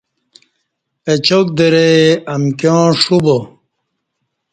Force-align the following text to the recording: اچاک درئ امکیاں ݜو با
اچاک 1.11 1.47
درئ 1.57 1.97
امکیاں 2.35 2.85
ݜو 3.01 3.17
با 3.23 3.37